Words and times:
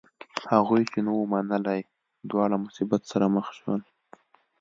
هغوی 0.53 0.83
چې 0.91 0.99
نه 1.05 1.11
و 1.13 1.29
منلی 1.33 1.79
دواړه 2.29 2.55
مصیبت 2.65 3.01
سره 3.11 3.25
مخ 3.35 3.47
شول. 3.59 3.81